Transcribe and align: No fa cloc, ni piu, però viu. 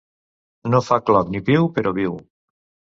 No 0.71 0.81
fa 0.87 0.99
cloc, 1.11 1.31
ni 1.37 1.43
piu, 1.51 1.71
però 1.79 1.97
viu. 2.03 2.21